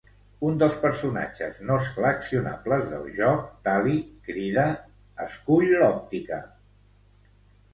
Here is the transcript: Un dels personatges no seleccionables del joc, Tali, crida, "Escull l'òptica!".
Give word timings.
Un 0.51 0.55
dels 0.61 0.77
personatges 0.85 1.59
no 1.67 1.75
seleccionables 1.87 2.89
del 2.93 3.05
joc, 3.19 3.43
Tali, 3.69 4.01
crida, 4.31 4.65
"Escull 5.27 5.71
l'òptica!". 5.75 6.41